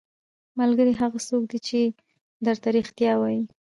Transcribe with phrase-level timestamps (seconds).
[0.59, 1.79] ملګری هغه څوک دی چې
[2.45, 3.41] درته رښتیا وايي.